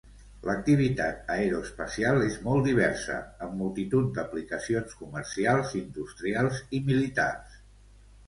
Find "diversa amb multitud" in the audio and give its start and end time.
2.69-4.07